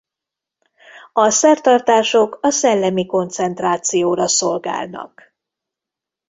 A 1.13 1.29
szertartások 1.29 2.37
a 2.41 2.49
szellemi 2.49 3.05
koncentrációra 3.05 4.27
szolgálnak. 4.27 5.33